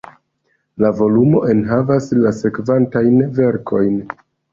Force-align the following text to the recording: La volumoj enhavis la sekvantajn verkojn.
La 0.83 0.89
volumoj 0.99 1.41
enhavis 1.53 2.07
la 2.21 2.31
sekvantajn 2.37 3.21
verkojn. 3.41 4.01